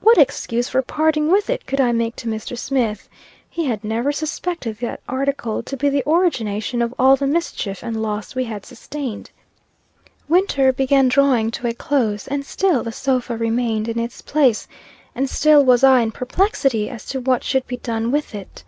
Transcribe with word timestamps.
What 0.00 0.16
excuse 0.16 0.68
for 0.68 0.80
parting 0.80 1.28
with 1.28 1.50
it 1.50 1.66
could 1.66 1.80
I 1.80 1.90
make 1.90 2.14
to 2.14 2.28
Mr. 2.28 2.56
Smith? 2.56 3.08
He 3.50 3.64
had 3.64 3.82
never 3.82 4.12
suspected 4.12 4.78
that 4.78 5.00
article 5.08 5.60
to 5.64 5.76
be 5.76 5.88
the 5.88 6.04
origination 6.08 6.80
of 6.82 6.94
all 7.00 7.16
the 7.16 7.26
mischief 7.26 7.82
and 7.82 8.00
loss 8.00 8.36
we 8.36 8.44
had 8.44 8.64
sustained. 8.64 9.32
Winter 10.28 10.72
began 10.72 11.08
drawing 11.08 11.50
to 11.50 11.66
a 11.66 11.74
close, 11.74 12.28
and 12.28 12.46
still 12.46 12.84
the 12.84 12.92
sofa 12.92 13.36
remained 13.36 13.88
in 13.88 13.98
its 13.98 14.22
place, 14.22 14.68
and 15.16 15.28
still 15.28 15.64
was 15.64 15.82
I 15.82 15.98
in 16.02 16.12
perplexity 16.12 16.88
as 16.88 17.04
to 17.06 17.18
what 17.20 17.42
should 17.42 17.66
be 17.66 17.78
done 17.78 18.12
with 18.12 18.36
it. 18.36 18.62